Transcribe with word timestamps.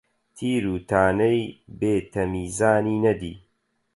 تیر 0.35 0.63
و 0.73 0.75
تانەی 0.89 1.39
بێ 1.79 1.93
تەمیزانی 2.13 2.97
نەدی، 3.05 3.35